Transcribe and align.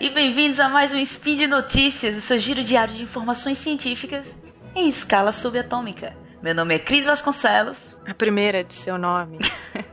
e 0.00 0.10
bem-vindos 0.10 0.60
a 0.60 0.68
mais 0.68 0.92
um 0.92 0.98
Spin 0.98 1.34
de 1.34 1.48
Notícias, 1.48 2.16
o 2.16 2.20
seu 2.20 2.38
giro 2.38 2.62
diário 2.62 2.94
de 2.94 3.02
informações 3.02 3.58
científicas 3.58 4.36
em 4.76 4.86
escala 4.88 5.32
subatômica. 5.32 6.14
Meu 6.40 6.54
nome 6.54 6.74
é 6.74 6.78
Cris 6.78 7.06
Vasconcelos. 7.06 7.96
A 8.06 8.14
primeira 8.14 8.62
de 8.62 8.74
seu 8.74 8.96
nome. 8.96 9.38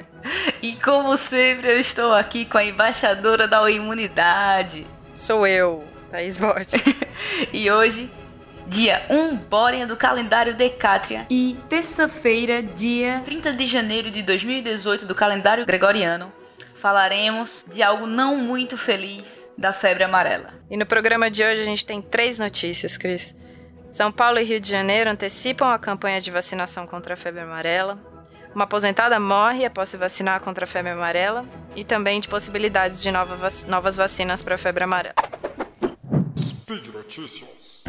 e 0.61 0.75
como 0.75 1.17
sempre, 1.17 1.69
eu 1.71 1.79
estou 1.79 2.13
aqui 2.13 2.45
com 2.45 2.57
a 2.57 2.63
embaixadora 2.63 3.47
da 3.47 3.67
imunidade. 3.71 4.85
Sou 5.11 5.47
eu, 5.47 5.83
Thaís 6.11 6.37
Bort. 6.37 6.69
e 7.51 7.71
hoje, 7.71 8.11
dia 8.67 9.03
1 9.09 9.35
Bórea 9.37 9.87
do 9.87 9.97
calendário 9.97 10.53
Decátria. 10.53 11.25
E 11.31 11.57
terça-feira, 11.67 12.61
dia 12.61 13.21
30 13.25 13.53
de 13.53 13.65
janeiro 13.65 14.11
de 14.11 14.21
2018 14.21 15.05
do 15.07 15.15
calendário 15.15 15.65
Gregoriano 15.65 16.38
falaremos 16.79 17.65
de 17.71 17.83
algo 17.83 18.07
não 18.07 18.37
muito 18.37 18.77
feliz 18.77 19.51
da 19.57 19.73
febre 19.73 20.03
amarela. 20.03 20.53
E 20.69 20.77
no 20.77 20.85
programa 20.85 21.29
de 21.29 21.43
hoje 21.43 21.61
a 21.61 21.65
gente 21.65 21.85
tem 21.85 22.01
três 22.01 22.39
notícias, 22.39 22.97
Cris. 22.97 23.35
São 23.91 24.11
Paulo 24.11 24.39
e 24.39 24.43
Rio 24.43 24.59
de 24.59 24.69
Janeiro 24.69 25.09
antecipam 25.09 25.71
a 25.73 25.79
campanha 25.79 26.21
de 26.21 26.31
vacinação 26.31 26.85
contra 26.87 27.15
a 27.15 27.17
febre 27.17 27.41
amarela. 27.41 27.99
Uma 28.53 28.63
aposentada 28.63 29.19
morre 29.19 29.65
após 29.65 29.89
se 29.89 29.97
vacinar 29.97 30.39
contra 30.41 30.65
a 30.65 30.67
febre 30.67 30.91
amarela. 30.91 31.45
E 31.75 31.83
também 31.83 32.19
de 32.19 32.27
possibilidades 32.27 33.01
de 33.01 33.11
nova 33.11 33.35
vac 33.35 33.63
novas 33.67 33.95
vacinas 33.95 34.41
para 34.41 34.55
a 34.55 34.57
febre 34.57 34.83
amarela. 34.83 35.15
Speed 36.37 36.87
Notícias. 36.87 37.83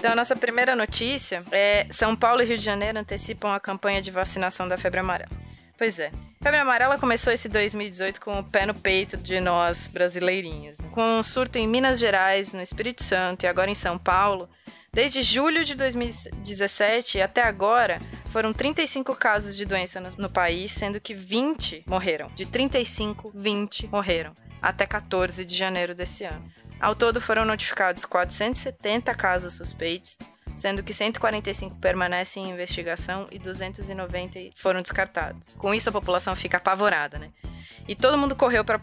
Então, 0.00 0.12
a 0.12 0.16
nossa 0.16 0.34
primeira 0.34 0.74
notícia 0.74 1.44
é 1.52 1.86
São 1.90 2.16
Paulo 2.16 2.40
e 2.40 2.46
Rio 2.46 2.56
de 2.56 2.64
Janeiro 2.64 2.98
antecipam 2.98 3.52
a 3.52 3.60
campanha 3.60 4.00
de 4.00 4.10
vacinação 4.10 4.66
da 4.66 4.78
febre 4.78 5.00
amarela. 5.00 5.30
Pois 5.76 5.98
é. 5.98 6.10
Febre 6.42 6.58
amarela 6.58 6.96
começou 6.96 7.30
esse 7.30 7.50
2018 7.50 8.18
com 8.18 8.38
o 8.38 8.42
pé 8.42 8.64
no 8.64 8.72
peito 8.72 9.18
de 9.18 9.38
nós 9.40 9.88
brasileirinhos. 9.88 10.78
Com 10.92 11.18
um 11.18 11.22
surto 11.22 11.58
em 11.58 11.68
Minas 11.68 11.98
Gerais, 11.98 12.54
no 12.54 12.62
Espírito 12.62 13.04
Santo 13.04 13.44
e 13.44 13.46
agora 13.46 13.70
em 13.70 13.74
São 13.74 13.98
Paulo, 13.98 14.48
desde 14.90 15.22
julho 15.22 15.66
de 15.66 15.74
2017 15.74 17.20
até 17.20 17.42
agora, 17.42 17.98
foram 18.32 18.54
35 18.54 19.14
casos 19.14 19.54
de 19.54 19.66
doença 19.66 20.00
no, 20.00 20.08
no 20.16 20.30
país, 20.30 20.72
sendo 20.72 20.98
que 20.98 21.12
20 21.12 21.84
morreram. 21.86 22.28
De 22.34 22.46
35, 22.46 23.32
20 23.34 23.88
morreram. 23.88 24.32
Até 24.60 24.86
14 24.86 25.44
de 25.44 25.56
janeiro 25.56 25.94
desse 25.94 26.24
ano. 26.24 26.50
Ao 26.80 26.94
todo 26.94 27.20
foram 27.20 27.44
notificados 27.44 28.04
470 28.06 29.14
casos 29.14 29.54
suspeitos, 29.54 30.18
sendo 30.56 30.82
que 30.82 30.94
145 30.94 31.76
permanecem 31.76 32.44
em 32.44 32.50
investigação 32.50 33.26
e 33.30 33.38
290 33.38 34.38
foram 34.56 34.80
descartados. 34.80 35.54
Com 35.58 35.74
isso, 35.74 35.88
a 35.88 35.92
população 35.92 36.34
fica 36.34 36.56
apavorada, 36.56 37.18
né? 37.18 37.30
E 37.86 37.94
todo 37.94 38.16
mundo 38.16 38.36
correu 38.36 38.64
para 38.64 38.80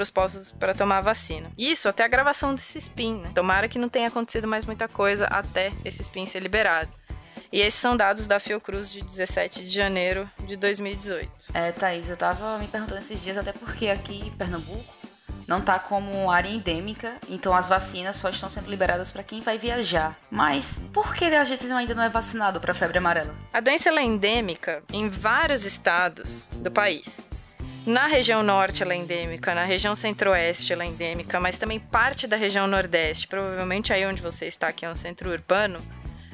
os 0.00 0.10
postos 0.10 0.50
para 0.50 0.74
tomar 0.74 0.98
a 0.98 1.02
vacina. 1.02 1.50
Isso 1.56 1.88
até 1.88 2.04
a 2.04 2.08
gravação 2.08 2.54
desse 2.54 2.78
spin, 2.78 3.18
né? 3.20 3.30
Tomara 3.34 3.68
que 3.68 3.78
não 3.78 3.88
tenha 3.88 4.08
acontecido 4.08 4.48
mais 4.48 4.64
muita 4.64 4.88
coisa 4.88 5.26
até 5.26 5.72
esse 5.84 6.02
spin 6.02 6.26
ser 6.26 6.40
liberado. 6.40 6.90
E 7.52 7.60
esses 7.60 7.78
são 7.78 7.96
dados 7.96 8.26
da 8.26 8.40
Fiocruz 8.40 8.90
de 8.90 9.02
17 9.02 9.64
de 9.64 9.70
janeiro 9.70 10.28
de 10.46 10.56
2018. 10.56 11.30
É, 11.52 11.70
Thaís, 11.70 12.08
eu 12.08 12.16
tava 12.16 12.58
me 12.58 12.66
perguntando 12.66 13.00
esses 13.00 13.22
dias, 13.22 13.36
até 13.36 13.52
porque 13.52 13.88
aqui 13.88 14.20
em 14.26 14.30
Pernambuco 14.30 15.01
não 15.52 15.58
está 15.58 15.78
como 15.78 16.30
área 16.30 16.48
endêmica, 16.48 17.16
então 17.28 17.54
as 17.54 17.68
vacinas 17.68 18.16
só 18.16 18.30
estão 18.30 18.48
sendo 18.48 18.70
liberadas 18.70 19.10
para 19.10 19.22
quem 19.22 19.40
vai 19.40 19.58
viajar. 19.58 20.18
Mas 20.30 20.82
por 20.94 21.14
que 21.14 21.26
a 21.26 21.44
gente 21.44 21.70
ainda 21.70 21.94
não 21.94 22.02
é 22.02 22.08
vacinado 22.08 22.58
para 22.58 22.72
febre 22.72 22.96
amarela? 22.96 23.34
A 23.52 23.60
doença 23.60 23.90
é 23.90 24.02
endêmica 24.02 24.82
em 24.90 25.10
vários 25.10 25.66
estados 25.66 26.48
do 26.54 26.70
país. 26.70 27.20
Na 27.86 28.06
região 28.06 28.42
norte 28.42 28.82
ela 28.82 28.94
é 28.94 28.96
endêmica, 28.96 29.54
na 29.54 29.64
região 29.64 29.94
centro-oeste 29.94 30.72
ela 30.72 30.84
é 30.84 30.86
endêmica, 30.86 31.38
mas 31.38 31.58
também 31.58 31.78
parte 31.78 32.26
da 32.26 32.36
região 32.36 32.66
nordeste, 32.66 33.28
provavelmente 33.28 33.92
aí 33.92 34.06
onde 34.06 34.22
você 34.22 34.46
está, 34.46 34.72
que 34.72 34.86
é 34.86 34.90
um 34.90 34.94
centro 34.94 35.30
urbano, 35.30 35.78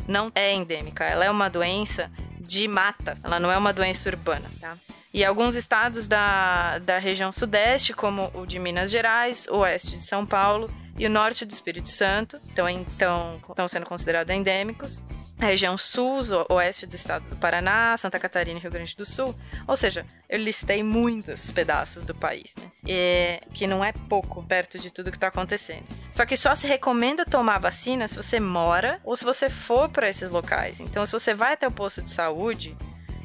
não 0.06 0.30
é 0.32 0.54
endêmica. 0.54 1.02
Ela 1.04 1.24
é 1.24 1.30
uma 1.30 1.50
doença 1.50 2.08
de 2.38 2.68
mata, 2.68 3.18
ela 3.24 3.40
não 3.40 3.50
é 3.50 3.58
uma 3.58 3.72
doença 3.72 4.08
urbana, 4.08 4.48
tá? 4.60 4.76
E 5.12 5.24
alguns 5.24 5.54
estados 5.54 6.06
da, 6.06 6.78
da 6.78 6.98
região 6.98 7.32
sudeste, 7.32 7.92
como 7.94 8.30
o 8.34 8.46
de 8.46 8.58
Minas 8.58 8.90
Gerais, 8.90 9.48
oeste 9.48 9.92
de 9.92 10.02
São 10.02 10.26
Paulo 10.26 10.70
e 10.98 11.06
o 11.06 11.10
norte 11.10 11.44
do 11.44 11.52
Espírito 11.52 11.88
Santo, 11.88 12.40
então, 12.50 12.68
então 12.68 13.40
estão 13.48 13.68
sendo 13.68 13.86
considerados 13.86 14.34
endêmicos. 14.34 15.02
A 15.40 15.46
região 15.46 15.78
sul, 15.78 16.20
oeste 16.50 16.84
do 16.84 16.96
estado 16.96 17.24
do 17.30 17.36
Paraná, 17.36 17.96
Santa 17.96 18.18
Catarina 18.18 18.58
e 18.58 18.60
Rio 18.62 18.72
Grande 18.72 18.96
do 18.96 19.06
Sul. 19.06 19.32
Ou 19.68 19.76
seja, 19.76 20.04
eu 20.28 20.36
listei 20.40 20.82
muitos 20.82 21.52
pedaços 21.52 22.04
do 22.04 22.12
país, 22.12 22.56
né? 22.56 22.66
E, 22.84 23.40
que 23.54 23.64
não 23.64 23.84
é 23.84 23.92
pouco 23.92 24.42
perto 24.42 24.80
de 24.80 24.90
tudo 24.90 25.12
que 25.12 25.16
está 25.16 25.28
acontecendo. 25.28 25.84
Só 26.12 26.26
que 26.26 26.36
só 26.36 26.56
se 26.56 26.66
recomenda 26.66 27.24
tomar 27.24 27.60
vacina 27.60 28.08
se 28.08 28.16
você 28.16 28.40
mora 28.40 29.00
ou 29.04 29.14
se 29.14 29.24
você 29.24 29.48
for 29.48 29.88
para 29.88 30.08
esses 30.08 30.28
locais. 30.28 30.80
Então, 30.80 31.06
se 31.06 31.12
você 31.12 31.32
vai 31.32 31.52
até 31.52 31.68
o 31.68 31.72
posto 31.72 32.02
de 32.02 32.10
saúde, 32.10 32.76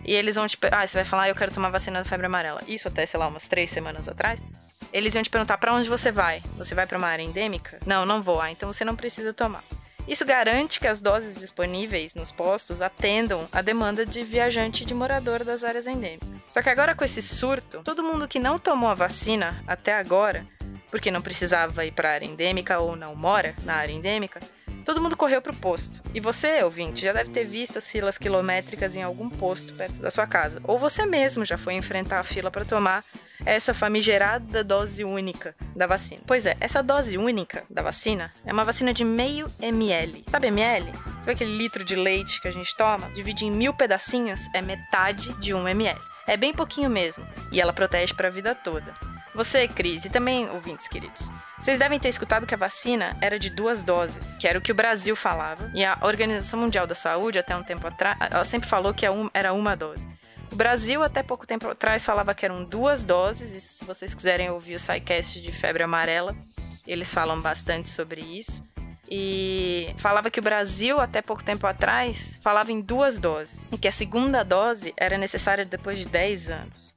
e 0.05 0.13
eles 0.13 0.35
vão 0.35 0.47
te. 0.47 0.57
Ah, 0.71 0.85
você 0.85 0.97
vai 0.97 1.05
falar, 1.05 1.23
ah, 1.23 1.29
eu 1.29 1.35
quero 1.35 1.53
tomar 1.53 1.69
vacina 1.69 1.99
da 1.99 2.05
febre 2.05 2.25
amarela. 2.25 2.61
Isso 2.67 2.87
até, 2.87 3.05
sei 3.05 3.19
lá, 3.19 3.27
umas 3.27 3.47
três 3.47 3.69
semanas 3.69 4.07
atrás. 4.07 4.39
Eles 4.91 5.15
iam 5.15 5.23
te 5.23 5.29
perguntar 5.29 5.57
para 5.57 5.73
onde 5.73 5.89
você 5.89 6.11
vai. 6.11 6.41
Você 6.57 6.75
vai 6.75 6.85
para 6.85 6.97
uma 6.97 7.07
área 7.07 7.23
endêmica? 7.23 7.79
Não, 7.85 8.05
não 8.05 8.21
vou. 8.21 8.41
Ah, 8.41 8.51
então 8.51 8.71
você 8.71 8.85
não 8.85 8.95
precisa 8.95 9.33
tomar. 9.33 9.63
Isso 10.07 10.25
garante 10.25 10.79
que 10.79 10.87
as 10.87 11.01
doses 11.01 11.39
disponíveis 11.39 12.13
nos 12.13 12.29
postos 12.29 12.81
atendam 12.81 13.47
a 13.51 13.61
demanda 13.61 14.05
de 14.05 14.23
viajante 14.23 14.83
e 14.83 14.85
de 14.85 14.93
morador 14.93 15.45
das 15.45 15.63
áreas 15.63 15.87
endêmicas. 15.87 16.27
Só 16.49 16.61
que 16.61 16.69
agora 16.69 16.93
com 16.93 17.05
esse 17.05 17.21
surto, 17.21 17.81
todo 17.83 18.03
mundo 18.03 18.27
que 18.27 18.37
não 18.37 18.59
tomou 18.59 18.89
a 18.89 18.93
vacina 18.93 19.63
até 19.65 19.93
agora, 19.93 20.45
porque 20.91 21.09
não 21.09 21.21
precisava 21.21 21.85
ir 21.85 21.91
para 21.93 22.09
a 22.09 22.13
área 22.13 22.25
endêmica 22.25 22.79
ou 22.79 22.97
não 22.97 23.15
mora 23.15 23.55
na 23.63 23.75
área 23.75 23.93
endêmica, 23.93 24.41
Todo 24.85 25.01
mundo 25.01 25.17
correu 25.17 25.41
pro 25.41 25.55
posto. 25.55 26.01
E 26.13 26.19
você, 26.19 26.61
ouvinte, 26.63 27.01
já 27.01 27.13
deve 27.13 27.29
ter 27.29 27.43
visto 27.43 27.77
as 27.77 27.89
filas 27.89 28.17
quilométricas 28.17 28.95
em 28.95 29.03
algum 29.03 29.29
posto 29.29 29.73
perto 29.73 30.01
da 30.01 30.11
sua 30.11 30.27
casa. 30.27 30.61
Ou 30.65 30.77
você 30.77 31.05
mesmo 31.05 31.45
já 31.45 31.57
foi 31.57 31.73
enfrentar 31.73 32.19
a 32.19 32.23
fila 32.23 32.51
para 32.51 32.65
tomar 32.65 33.03
essa 33.45 33.73
famigerada 33.73 34.63
dose 34.63 35.03
única 35.03 35.55
da 35.75 35.87
vacina. 35.87 36.21
Pois 36.25 36.45
é, 36.45 36.55
essa 36.59 36.81
dose 36.81 37.17
única 37.17 37.63
da 37.69 37.81
vacina 37.81 38.31
é 38.45 38.53
uma 38.53 38.63
vacina 38.63 38.93
de 38.93 39.03
meio 39.03 39.51
ml. 39.61 40.23
Sabe 40.27 40.47
ml? 40.47 40.91
Sabe 41.19 41.31
aquele 41.31 41.57
litro 41.57 41.83
de 41.83 41.95
leite 41.95 42.41
que 42.41 42.47
a 42.47 42.51
gente 42.51 42.75
toma? 42.75 43.09
Divide 43.09 43.45
em 43.45 43.51
mil 43.51 43.73
pedacinhos, 43.73 44.41
é 44.53 44.61
metade 44.61 45.33
de 45.39 45.53
um 45.53 45.67
ml. 45.67 45.99
É 46.27 46.37
bem 46.37 46.53
pouquinho 46.53 46.89
mesmo. 46.89 47.25
E 47.51 47.59
ela 47.59 47.73
protege 47.73 48.13
para 48.13 48.29
a 48.29 48.31
vida 48.31 48.55
toda. 48.55 49.12
Você, 49.35 49.67
Cris, 49.67 50.05
e 50.05 50.09
também 50.09 50.49
ouvintes 50.49 50.87
queridos. 50.87 51.29
Vocês 51.59 51.79
devem 51.79 51.99
ter 51.99 52.09
escutado 52.09 52.45
que 52.45 52.53
a 52.53 52.57
vacina 52.57 53.17
era 53.19 53.39
de 53.39 53.49
duas 53.49 53.83
doses, 53.83 54.37
que 54.37 54.47
era 54.47 54.59
o 54.59 54.61
que 54.61 54.71
o 54.71 54.75
Brasil 54.75 55.15
falava. 55.15 55.71
E 55.73 55.83
a 55.83 55.97
Organização 56.01 56.59
Mundial 56.59 56.85
da 56.85 56.93
Saúde, 56.93 57.39
até 57.39 57.55
um 57.55 57.63
tempo 57.63 57.87
atrás, 57.87 58.17
ela 58.19 58.45
sempre 58.45 58.69
falou 58.69 58.93
que 58.93 59.05
era 59.33 59.53
uma 59.53 59.75
dose. 59.75 60.07
O 60.51 60.55
Brasil, 60.55 61.01
até 61.03 61.23
pouco 61.23 61.47
tempo 61.47 61.67
atrás, 61.67 62.05
falava 62.05 62.35
que 62.35 62.45
eram 62.45 62.63
duas 62.63 63.05
doses. 63.05 63.51
E 63.53 63.61
se 63.61 63.83
vocês 63.85 64.13
quiserem 64.13 64.51
ouvir 64.51 64.75
o 64.75 64.79
SciCast 64.79 65.41
de 65.41 65.51
febre 65.51 65.81
amarela, 65.81 66.35
eles 66.85 67.11
falam 67.11 67.41
bastante 67.41 67.89
sobre 67.89 68.21
isso. 68.21 68.63
E 69.09 69.87
falava 69.97 70.29
que 70.29 70.39
o 70.39 70.43
Brasil, 70.43 70.99
até 70.99 71.21
pouco 71.21 71.43
tempo 71.43 71.65
atrás, 71.65 72.39
falava 72.41 72.71
em 72.71 72.81
duas 72.81 73.19
doses. 73.19 73.69
E 73.71 73.77
que 73.77 73.87
a 73.87 73.91
segunda 73.91 74.43
dose 74.43 74.93
era 74.95 75.17
necessária 75.17 75.65
depois 75.65 75.97
de 75.97 76.05
10 76.05 76.51
anos. 76.51 76.95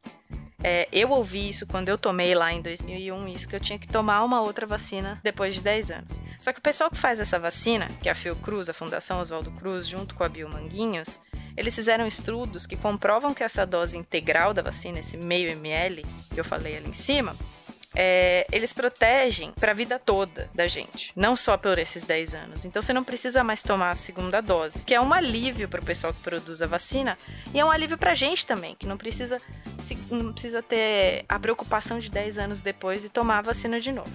É, 0.63 0.89
eu 0.91 1.11
ouvi 1.11 1.49
isso 1.49 1.67
quando 1.67 1.89
eu 1.89 1.99
tomei 1.99 2.35
lá 2.35 2.53
em 2.53 2.63
2001, 2.63 3.29
isso 3.29 3.49
que 3.49 3.55
eu 3.55 3.61
tinha 3.61 3.79
que 3.79 3.87
tomar 3.87 4.25
uma 4.25 4.41
outra 4.41 4.67
vacina 4.67 5.21
depois 5.23 5.55
de 5.55 5.61
10 5.61 5.91
anos. 5.91 6.21
Só 6.41 6.53
que 6.53 6.59
o 6.59 6.63
pessoal 6.63 6.91
que 6.91 6.97
faz 6.97 7.21
essa 7.21 7.39
vacina, 7.39 7.89
que 8.03 8.09
é 8.09 8.13
a 8.13 8.15
Fiocruz, 8.15 8.69
a 8.69 8.75
Fundação 8.75 9.21
Oswaldo 9.21 9.51
Cruz, 9.53 9.87
junto 9.87 10.15
com 10.15 10.25
a 10.25 10.29
Biomanguinhos, 10.29 11.21
eles 11.57 11.75
fizeram 11.75 12.07
estudos 12.07 12.67
que 12.67 12.77
comprovam 12.77 13.33
que 13.33 13.43
essa 13.43 13.67
dose 13.67 13.97
integral 13.97 14.53
da 14.53 14.63
vacina, 14.63 14.99
esse 14.99 15.17
meio 15.17 15.51
ml 15.51 16.03
que 16.33 16.39
eu 16.39 16.45
falei 16.45 16.77
ali 16.77 16.91
em 16.91 16.95
cima, 16.95 17.35
é, 17.97 18.47
eles 18.53 18.73
protegem 18.73 19.53
para 19.59 19.73
a 19.73 19.75
vida 19.75 19.99
toda 19.99 20.51
da 20.55 20.67
gente, 20.67 21.13
não 21.17 21.35
só 21.35 21.57
por 21.57 21.79
esses 21.79 22.05
10 22.05 22.35
anos. 22.35 22.65
Então 22.67 22.83
você 22.83 22.93
não 22.93 23.03
precisa 23.03 23.43
mais 23.43 23.63
tomar 23.63 23.91
a 23.91 23.95
segunda 23.95 24.43
dose, 24.43 24.81
que 24.81 24.95
é 24.95 25.01
um 25.01 25.13
alívio 25.13 25.69
para 25.69 25.81
o 25.81 25.85
pessoal 25.85 26.13
que 26.13 26.21
produz 26.21 26.61
a 26.61 26.67
vacina 26.67 27.17
e 27.55 27.59
é 27.59 27.65
um 27.65 27.71
alívio 27.71 27.97
para 27.97 28.13
a 28.13 28.15
gente 28.15 28.45
também, 28.45 28.75
que 28.75 28.87
não 28.87 28.99
precisa, 28.99 29.39
não 30.11 30.33
precisa 30.33 30.63
ter 30.63 31.25
a 31.27 31.39
preocupação 31.39 31.99
de 31.99 32.11
10 32.11 32.39
anos 32.39 32.61
depois 32.61 33.05
e 33.05 33.09
tomar 33.09 33.39
a 33.39 33.43
vacina 33.43 33.81
de 33.81 33.91
novo. 33.91 34.11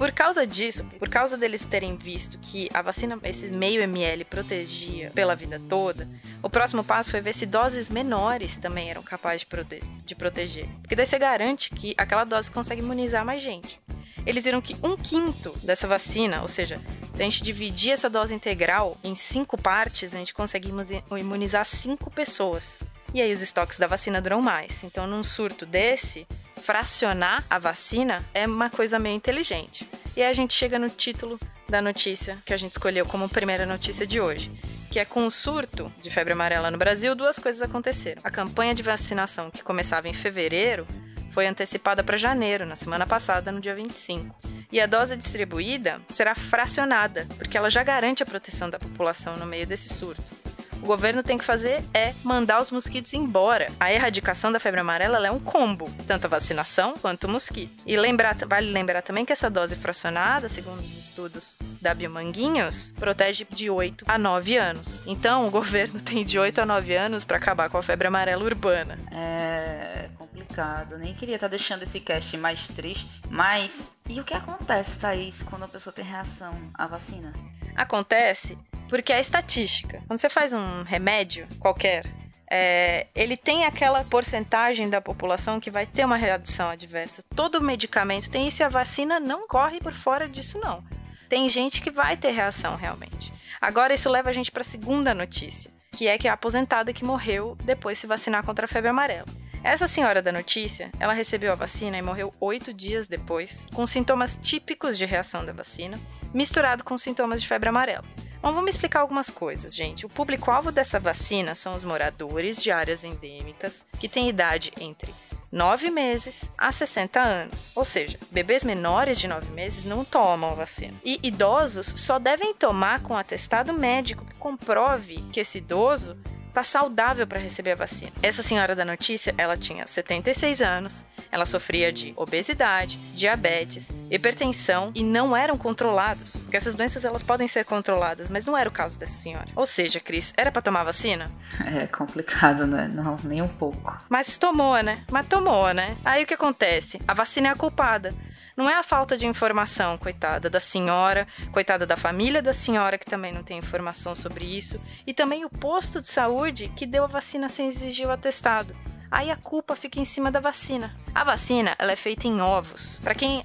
Por 0.00 0.12
causa 0.12 0.46
disso, 0.46 0.82
por 0.98 1.10
causa 1.10 1.36
deles 1.36 1.62
terem 1.62 1.94
visto 1.94 2.38
que 2.38 2.70
a 2.72 2.80
vacina, 2.80 3.18
esses 3.22 3.50
meio 3.50 3.82
ml, 3.82 4.24
protegia 4.24 5.10
pela 5.10 5.36
vida 5.36 5.60
toda, 5.68 6.08
o 6.42 6.48
próximo 6.48 6.82
passo 6.82 7.10
foi 7.10 7.20
ver 7.20 7.34
se 7.34 7.44
doses 7.44 7.90
menores 7.90 8.56
também 8.56 8.88
eram 8.88 9.02
capazes 9.02 9.40
de, 9.40 9.46
prote 9.46 9.82
de 10.06 10.14
proteger. 10.14 10.66
Porque 10.80 10.96
daí 10.96 11.04
você 11.04 11.18
garante 11.18 11.68
que 11.68 11.94
aquela 11.98 12.24
dose 12.24 12.50
consegue 12.50 12.80
imunizar 12.80 13.26
mais 13.26 13.42
gente. 13.42 13.78
Eles 14.24 14.44
viram 14.44 14.62
que 14.62 14.74
um 14.82 14.96
quinto 14.96 15.54
dessa 15.62 15.86
vacina, 15.86 16.40
ou 16.40 16.48
seja, 16.48 16.80
se 17.14 17.20
a 17.20 17.24
gente 17.24 17.42
dividir 17.42 17.92
essa 17.92 18.08
dose 18.08 18.34
integral 18.34 18.96
em 19.04 19.14
cinco 19.14 19.60
partes, 19.60 20.14
a 20.14 20.18
gente 20.18 20.32
consegue 20.32 20.72
imunizar 21.18 21.66
cinco 21.66 22.10
pessoas. 22.10 22.78
E 23.12 23.20
aí 23.20 23.30
os 23.30 23.42
estoques 23.42 23.78
da 23.78 23.86
vacina 23.86 24.18
duram 24.22 24.40
mais. 24.40 24.82
Então, 24.82 25.06
num 25.06 25.22
surto 25.22 25.66
desse, 25.66 26.26
fracionar 26.60 27.44
a 27.48 27.58
vacina 27.58 28.24
é 28.32 28.46
uma 28.46 28.70
coisa 28.70 28.98
meio 28.98 29.16
inteligente. 29.16 29.88
E 30.16 30.22
aí 30.22 30.30
a 30.30 30.32
gente 30.32 30.54
chega 30.54 30.78
no 30.78 30.88
título 30.88 31.38
da 31.68 31.80
notícia 31.80 32.38
que 32.44 32.52
a 32.52 32.56
gente 32.56 32.72
escolheu 32.72 33.06
como 33.06 33.28
primeira 33.28 33.64
notícia 33.64 34.06
de 34.06 34.20
hoje, 34.20 34.50
que 34.90 34.98
é 34.98 35.04
com 35.04 35.26
o 35.26 35.30
surto 35.30 35.90
de 36.00 36.10
febre 36.10 36.32
amarela 36.32 36.70
no 36.70 36.78
Brasil, 36.78 37.14
duas 37.14 37.38
coisas 37.38 37.62
aconteceram. 37.62 38.20
A 38.24 38.30
campanha 38.30 38.74
de 38.74 38.82
vacinação 38.82 39.50
que 39.50 39.62
começava 39.62 40.08
em 40.08 40.14
fevereiro 40.14 40.86
foi 41.32 41.46
antecipada 41.46 42.02
para 42.02 42.16
janeiro, 42.16 42.66
na 42.66 42.76
semana 42.76 43.06
passada, 43.06 43.52
no 43.52 43.60
dia 43.60 43.74
25. 43.74 44.36
E 44.72 44.80
a 44.80 44.86
dose 44.86 45.16
distribuída 45.16 46.00
será 46.08 46.34
fracionada, 46.34 47.26
porque 47.36 47.56
ela 47.56 47.70
já 47.70 47.82
garante 47.82 48.22
a 48.22 48.26
proteção 48.26 48.68
da 48.68 48.78
população 48.78 49.36
no 49.36 49.46
meio 49.46 49.66
desse 49.66 49.94
surto 49.94 50.39
o 50.82 50.86
governo 50.86 51.22
tem 51.22 51.38
que 51.38 51.44
fazer 51.44 51.82
é 51.92 52.14
mandar 52.24 52.60
os 52.60 52.70
mosquitos 52.70 53.12
embora. 53.14 53.68
A 53.78 53.92
erradicação 53.92 54.50
da 54.50 54.58
febre 54.58 54.80
amarela 54.80 55.26
é 55.26 55.30
um 55.30 55.38
combo, 55.38 55.90
tanto 56.06 56.24
a 56.24 56.28
vacinação 56.28 56.94
quanto 56.98 57.24
o 57.24 57.28
mosquito. 57.28 57.84
E 57.86 57.96
lembrar, 57.96 58.36
vale 58.46 58.70
lembrar 58.70 59.02
também 59.02 59.24
que 59.24 59.32
essa 59.32 59.50
dose 59.50 59.76
fracionada, 59.76 60.48
segundo 60.48 60.80
os 60.80 60.96
estudos 60.96 61.56
da 61.80 61.94
Biomanguinhos, 61.94 62.92
protege 62.98 63.46
de 63.50 63.70
8 63.70 64.04
a 64.08 64.18
9 64.18 64.56
anos. 64.56 65.06
Então, 65.06 65.46
o 65.46 65.50
governo 65.50 66.00
tem 66.02 66.24
de 66.24 66.38
8 66.38 66.60
a 66.60 66.66
9 66.66 66.94
anos 66.94 67.24
para 67.24 67.36
acabar 67.36 67.68
com 67.68 67.78
a 67.78 67.82
febre 67.82 68.08
amarela 68.08 68.44
urbana. 68.44 68.98
É 69.12 70.08
complicado. 70.16 70.98
Nem 70.98 71.14
queria 71.14 71.36
estar 71.36 71.46
tá 71.46 71.50
deixando 71.50 71.82
esse 71.82 72.00
cast 72.00 72.36
mais 72.36 72.66
triste. 72.68 73.20
Mas, 73.28 73.96
e 74.08 74.20
o 74.20 74.24
que 74.24 74.34
acontece, 74.34 74.98
Thaís, 74.98 75.42
quando 75.42 75.64
a 75.64 75.68
pessoa 75.68 75.92
tem 75.92 76.04
reação 76.04 76.52
à 76.74 76.86
vacina? 76.86 77.32
Acontece 77.76 78.58
porque 78.90 79.12
é 79.12 79.20
estatística. 79.20 80.02
Quando 80.06 80.20
você 80.20 80.28
faz 80.28 80.52
um 80.52 80.82
remédio 80.82 81.46
qualquer, 81.60 82.04
é, 82.50 83.06
ele 83.14 83.36
tem 83.36 83.64
aquela 83.64 84.04
porcentagem 84.04 84.90
da 84.90 85.00
população 85.00 85.60
que 85.60 85.70
vai 85.70 85.86
ter 85.86 86.04
uma 86.04 86.16
reação 86.16 86.68
adversa. 86.68 87.22
Todo 87.34 87.62
medicamento 87.62 88.28
tem 88.28 88.48
isso 88.48 88.62
e 88.62 88.64
a 88.64 88.68
vacina 88.68 89.20
não 89.20 89.46
corre 89.46 89.78
por 89.78 89.94
fora 89.94 90.28
disso, 90.28 90.58
não. 90.58 90.84
Tem 91.28 91.48
gente 91.48 91.80
que 91.80 91.92
vai 91.92 92.16
ter 92.16 92.32
reação 92.32 92.74
realmente. 92.74 93.32
Agora, 93.60 93.94
isso 93.94 94.10
leva 94.10 94.30
a 94.30 94.32
gente 94.32 94.50
para 94.50 94.62
a 94.62 94.64
segunda 94.64 95.14
notícia, 95.14 95.70
que 95.92 96.08
é 96.08 96.18
que 96.18 96.26
a 96.26 96.32
aposentada 96.32 96.92
que 96.92 97.04
morreu 97.04 97.56
depois 97.62 97.96
de 97.96 98.00
se 98.00 98.06
vacinar 98.08 98.44
contra 98.44 98.64
a 98.64 98.68
febre 98.68 98.90
amarela. 98.90 99.26
Essa 99.62 99.86
senhora 99.86 100.20
da 100.20 100.32
notícia, 100.32 100.90
ela 100.98 101.12
recebeu 101.12 101.52
a 101.52 101.56
vacina 101.56 101.96
e 101.96 102.02
morreu 102.02 102.32
oito 102.40 102.74
dias 102.74 103.06
depois, 103.06 103.66
com 103.72 103.86
sintomas 103.86 104.34
típicos 104.34 104.98
de 104.98 105.04
reação 105.04 105.44
da 105.44 105.52
vacina, 105.52 105.96
misturado 106.34 106.82
com 106.82 106.98
sintomas 106.98 107.40
de 107.40 107.46
febre 107.46 107.68
amarela. 107.68 108.04
Bom, 108.42 108.54
vamos 108.54 108.70
explicar 108.74 109.00
algumas 109.00 109.28
coisas, 109.28 109.74
gente. 109.74 110.06
O 110.06 110.08
público-alvo 110.08 110.72
dessa 110.72 110.98
vacina 110.98 111.54
são 111.54 111.74
os 111.74 111.84
moradores 111.84 112.62
de 112.62 112.70
áreas 112.70 113.04
endêmicas 113.04 113.84
que 113.98 114.08
têm 114.08 114.30
idade 114.30 114.72
entre 114.80 115.12
9 115.52 115.90
meses 115.90 116.50
a 116.56 116.72
60 116.72 117.20
anos. 117.20 117.70
Ou 117.74 117.84
seja, 117.84 118.18
bebês 118.30 118.64
menores 118.64 119.18
de 119.18 119.28
9 119.28 119.52
meses 119.52 119.84
não 119.84 120.06
tomam 120.06 120.54
vacina. 120.54 120.94
E 121.04 121.20
idosos 121.22 121.86
só 121.86 122.18
devem 122.18 122.54
tomar 122.54 123.02
com 123.02 123.14
atestado 123.14 123.74
médico 123.74 124.24
que 124.24 124.34
comprove 124.36 125.16
que 125.30 125.40
esse 125.40 125.58
idoso 125.58 126.16
tá 126.50 126.62
saudável 126.62 127.26
para 127.26 127.38
receber 127.38 127.72
a 127.72 127.76
vacina. 127.76 128.12
Essa 128.22 128.42
senhora 128.42 128.74
da 128.74 128.84
notícia, 128.84 129.34
ela 129.38 129.56
tinha 129.56 129.86
76 129.86 130.62
anos, 130.62 131.04
ela 131.30 131.46
sofria 131.46 131.92
de 131.92 132.12
obesidade, 132.16 132.96
diabetes, 133.14 133.88
hipertensão 134.10 134.90
e 134.94 135.02
não 135.02 135.36
eram 135.36 135.56
controlados. 135.56 136.32
Porque 136.36 136.56
essas 136.56 136.74
doenças 136.74 137.04
elas 137.04 137.22
podem 137.22 137.48
ser 137.48 137.64
controladas, 137.64 138.30
mas 138.30 138.46
não 138.46 138.56
era 138.56 138.68
o 138.68 138.72
caso 138.72 138.98
dessa 138.98 139.14
senhora. 139.14 139.46
Ou 139.54 139.66
seja, 139.66 140.00
Cris, 140.00 140.32
era 140.36 140.50
para 140.50 140.62
tomar 140.62 140.84
vacina? 140.84 141.30
É 141.80 141.86
complicado, 141.86 142.66
né? 142.66 142.90
Não, 142.92 143.16
nem 143.22 143.40
um 143.40 143.48
pouco. 143.48 143.96
Mas 144.08 144.36
tomou, 144.36 144.82
né? 144.82 145.02
Mas 145.10 145.26
tomou, 145.28 145.72
né? 145.72 145.96
Aí 146.04 146.24
o 146.24 146.26
que 146.26 146.34
acontece? 146.34 147.00
A 147.06 147.14
vacina 147.14 147.48
é 147.48 147.52
a 147.52 147.56
culpada. 147.56 148.12
Não 148.56 148.68
é 148.68 148.74
a 148.74 148.82
falta 148.82 149.16
de 149.16 149.26
informação, 149.26 149.96
coitada 149.96 150.50
da 150.50 150.60
senhora, 150.60 151.26
coitada 151.52 151.86
da 151.86 151.96
família 151.96 152.42
da 152.42 152.52
senhora 152.52 152.98
que 152.98 153.06
também 153.06 153.32
não 153.32 153.42
tem 153.42 153.58
informação 153.58 154.14
sobre 154.14 154.44
isso, 154.44 154.80
e 155.06 155.14
também 155.14 155.44
o 155.44 155.50
posto 155.50 156.00
de 156.00 156.08
saúde 156.08 156.68
que 156.76 156.86
deu 156.86 157.04
a 157.04 157.08
vacina 157.08 157.48
sem 157.48 157.68
exigir 157.68 158.06
o 158.06 158.12
atestado. 158.12 158.74
Aí 159.10 159.30
a 159.30 159.36
culpa 159.36 159.74
fica 159.74 159.98
em 159.98 160.04
cima 160.04 160.30
da 160.30 160.38
vacina. 160.38 160.94
A 161.14 161.24
vacina, 161.24 161.74
ela 161.78 161.92
é 161.92 161.96
feita 161.96 162.28
em 162.28 162.40
ovos. 162.40 163.00
Para 163.02 163.14
quem 163.14 163.42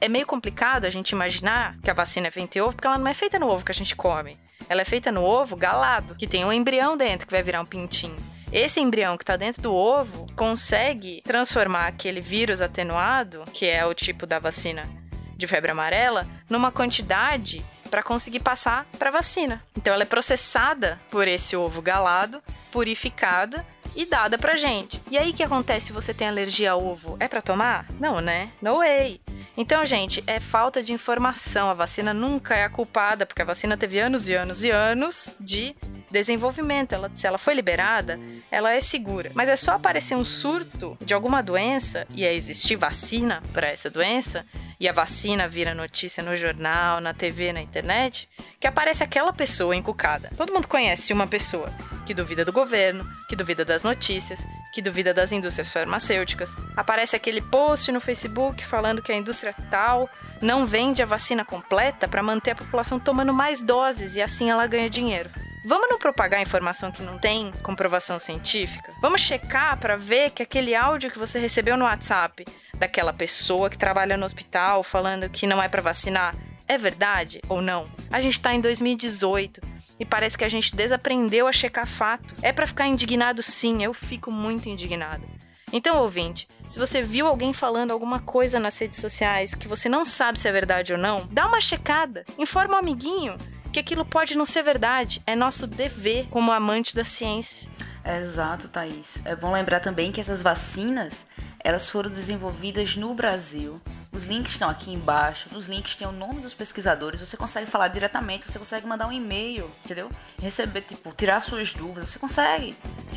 é 0.00 0.08
meio 0.08 0.26
complicado 0.26 0.84
a 0.84 0.90
gente 0.90 1.10
imaginar 1.10 1.76
que 1.82 1.90
a 1.90 1.94
vacina 1.94 2.26
é 2.26 2.30
feita 2.30 2.58
em 2.58 2.60
ovo, 2.60 2.74
porque 2.74 2.86
ela 2.86 2.98
não 2.98 3.08
é 3.08 3.14
feita 3.14 3.38
no 3.38 3.48
ovo 3.48 3.64
que 3.64 3.72
a 3.72 3.74
gente 3.74 3.96
come. 3.96 4.36
Ela 4.68 4.82
é 4.82 4.84
feita 4.84 5.12
no 5.12 5.22
ovo 5.22 5.56
galado, 5.56 6.14
que 6.16 6.26
tem 6.26 6.44
um 6.44 6.52
embrião 6.52 6.96
dentro 6.96 7.26
que 7.26 7.32
vai 7.32 7.42
virar 7.42 7.60
um 7.60 7.66
pintinho. 7.66 8.16
Esse 8.56 8.80
embrião 8.80 9.18
que 9.18 9.22
está 9.22 9.36
dentro 9.36 9.60
do 9.60 9.74
ovo 9.74 10.26
consegue 10.34 11.20
transformar 11.20 11.88
aquele 11.88 12.22
vírus 12.22 12.62
atenuado, 12.62 13.44
que 13.52 13.66
é 13.66 13.84
o 13.84 13.92
tipo 13.92 14.26
da 14.26 14.38
vacina 14.38 14.88
de 15.36 15.46
febre 15.46 15.72
amarela, 15.72 16.26
numa 16.48 16.72
quantidade 16.72 17.62
para 17.90 18.02
conseguir 18.02 18.40
passar 18.40 18.86
para 18.98 19.10
vacina. 19.10 19.62
Então 19.76 19.92
ela 19.92 20.04
é 20.04 20.06
processada 20.06 20.98
por 21.10 21.28
esse 21.28 21.54
ovo 21.54 21.82
galado, 21.82 22.42
purificada 22.72 23.62
e 23.94 24.06
dada 24.06 24.38
pra 24.38 24.56
gente. 24.56 25.02
E 25.10 25.18
aí 25.18 25.34
que 25.34 25.42
acontece 25.42 25.88
se 25.88 25.92
você 25.92 26.14
tem 26.14 26.26
alergia 26.26 26.72
a 26.72 26.76
ovo? 26.76 27.18
É 27.20 27.28
para 27.28 27.42
tomar? 27.42 27.86
Não, 28.00 28.22
né? 28.22 28.50
No 28.62 28.78
way. 28.78 29.20
Então, 29.54 29.84
gente, 29.84 30.24
é 30.26 30.40
falta 30.40 30.82
de 30.82 30.94
informação. 30.94 31.68
A 31.68 31.74
vacina 31.74 32.14
nunca 32.14 32.54
é 32.54 32.64
a 32.64 32.70
culpada, 32.70 33.26
porque 33.26 33.42
a 33.42 33.46
vacina 33.46 33.76
teve 33.76 33.98
anos 33.98 34.30
e 34.30 34.34
anos 34.34 34.64
e 34.64 34.70
anos 34.70 35.36
de 35.38 35.76
desenvolvimento. 36.10 36.94
Ela, 36.94 37.10
se 37.14 37.26
ela 37.26 37.38
foi 37.38 37.54
liberada, 37.54 38.18
ela 38.50 38.72
é 38.72 38.80
segura. 38.80 39.30
Mas 39.34 39.48
é 39.48 39.56
só 39.56 39.72
aparecer 39.72 40.14
um 40.14 40.24
surto 40.24 40.96
de 41.00 41.14
alguma 41.14 41.42
doença 41.42 42.06
e 42.14 42.24
é 42.24 42.34
existir 42.34 42.76
vacina 42.76 43.42
para 43.52 43.68
essa 43.68 43.90
doença 43.90 44.44
e 44.78 44.88
a 44.88 44.92
vacina 44.92 45.48
vira 45.48 45.74
notícia 45.74 46.22
no 46.22 46.36
jornal, 46.36 47.00
na 47.00 47.14
TV, 47.14 47.52
na 47.52 47.60
internet, 47.60 48.28
que 48.60 48.66
aparece 48.66 49.02
aquela 49.02 49.32
pessoa 49.32 49.74
encucada. 49.74 50.30
Todo 50.36 50.52
mundo 50.52 50.68
conhece 50.68 51.12
uma 51.12 51.26
pessoa 51.26 51.72
que 52.04 52.14
duvida 52.14 52.44
do 52.44 52.52
governo, 52.52 53.04
que 53.28 53.34
duvida 53.34 53.64
das 53.64 53.82
notícias, 53.82 54.44
que 54.72 54.82
duvida 54.82 55.14
das 55.14 55.32
indústrias 55.32 55.72
farmacêuticas. 55.72 56.54
Aparece 56.76 57.16
aquele 57.16 57.40
post 57.40 57.90
no 57.90 58.00
Facebook 58.00 58.64
falando 58.64 59.02
que 59.02 59.10
a 59.10 59.16
indústria 59.16 59.54
tal 59.70 60.08
não 60.40 60.66
vende 60.66 61.02
a 61.02 61.06
vacina 61.06 61.44
completa 61.44 62.06
para 62.06 62.22
manter 62.22 62.50
a 62.50 62.56
população 62.56 63.00
tomando 63.00 63.32
mais 63.32 63.62
doses 63.62 64.16
e 64.16 64.22
assim 64.22 64.50
ela 64.50 64.66
ganha 64.66 64.90
dinheiro. 64.90 65.30
Vamos 65.68 65.88
não 65.90 65.98
propagar 65.98 66.40
informação 66.40 66.92
que 66.92 67.02
não 67.02 67.18
tem 67.18 67.50
comprovação 67.60 68.20
científica? 68.20 68.94
Vamos 69.02 69.20
checar 69.20 69.76
para 69.78 69.96
ver 69.96 70.30
que 70.30 70.40
aquele 70.40 70.76
áudio 70.76 71.10
que 71.10 71.18
você 71.18 71.40
recebeu 71.40 71.76
no 71.76 71.84
WhatsApp 71.84 72.46
daquela 72.78 73.12
pessoa 73.12 73.68
que 73.68 73.76
trabalha 73.76 74.16
no 74.16 74.24
hospital 74.24 74.84
falando 74.84 75.28
que 75.28 75.44
não 75.44 75.60
é 75.60 75.68
para 75.68 75.82
vacinar 75.82 76.36
é 76.68 76.78
verdade 76.78 77.40
ou 77.48 77.60
não? 77.60 77.88
A 78.12 78.20
gente 78.20 78.34
está 78.34 78.54
em 78.54 78.60
2018 78.60 79.60
e 79.98 80.04
parece 80.04 80.38
que 80.38 80.44
a 80.44 80.48
gente 80.48 80.76
desaprendeu 80.76 81.48
a 81.48 81.52
checar 81.52 81.84
fato. 81.84 82.32
É 82.42 82.52
para 82.52 82.68
ficar 82.68 82.86
indignado 82.86 83.42
sim, 83.42 83.82
eu 83.82 83.92
fico 83.92 84.30
muito 84.30 84.68
indignado. 84.68 85.24
Então, 85.72 86.00
ouvinte, 86.00 86.46
se 86.68 86.78
você 86.78 87.02
viu 87.02 87.26
alguém 87.26 87.52
falando 87.52 87.90
alguma 87.90 88.20
coisa 88.20 88.60
nas 88.60 88.78
redes 88.78 89.00
sociais 89.00 89.52
que 89.52 89.66
você 89.66 89.88
não 89.88 90.04
sabe 90.04 90.38
se 90.38 90.48
é 90.48 90.52
verdade 90.52 90.92
ou 90.92 90.98
não, 90.98 91.26
dá 91.26 91.44
uma 91.44 91.60
checada, 91.60 92.24
informa 92.38 92.74
o 92.74 92.76
um 92.76 92.78
amiguinho, 92.78 93.36
que 93.76 93.80
aquilo 93.80 94.06
pode 94.06 94.38
não 94.38 94.46
ser 94.46 94.62
verdade. 94.62 95.22
É 95.26 95.36
nosso 95.36 95.66
dever 95.66 96.28
como 96.30 96.50
amante 96.50 96.96
da 96.96 97.04
ciência. 97.04 97.68
Exato, 98.02 98.68
Thaís. 98.68 99.18
É 99.22 99.36
bom 99.36 99.52
lembrar 99.52 99.80
também 99.80 100.10
que 100.10 100.18
essas 100.18 100.40
vacinas 100.40 101.26
elas 101.60 101.90
foram 101.90 102.08
desenvolvidas 102.08 102.96
no 102.96 103.12
Brasil. 103.12 103.78
Os 104.12 104.24
links 104.24 104.52
estão 104.52 104.70
aqui 104.70 104.90
embaixo. 104.90 105.50
Nos 105.52 105.66
links 105.66 105.94
tem 105.94 106.08
o 106.08 106.12
nome 106.12 106.40
dos 106.40 106.54
pesquisadores. 106.54 107.20
Você 107.20 107.36
consegue 107.36 107.66
falar 107.66 107.88
diretamente. 107.88 108.50
Você 108.50 108.58
consegue 108.58 108.86
mandar 108.86 109.08
um 109.08 109.12
e-mail, 109.12 109.70
entendeu? 109.84 110.08
Receber, 110.40 110.80
tipo, 110.80 111.12
tirar 111.12 111.40
suas 111.40 111.74
dúvidas. 111.74 112.08
Você 112.08 112.18
consegue. 112.18 112.74